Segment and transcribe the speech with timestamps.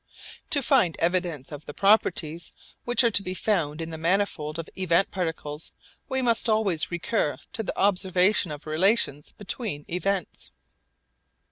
[0.49, 2.51] To find evidence of the properties
[2.85, 5.73] which are to be found in the manifold of event particles
[6.09, 10.49] we must always recur to the observation of relations between events.